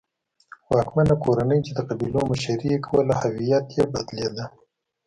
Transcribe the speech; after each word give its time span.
واکمنه 0.71 1.15
کورنۍ 1.23 1.59
چې 1.65 1.71
د 1.75 1.79
قبیلو 1.89 2.21
مشري 2.31 2.67
یې 2.73 2.79
کوله 2.87 3.13
هویت 3.21 3.65
یې 3.77 3.83
بدلېده. 3.93 4.45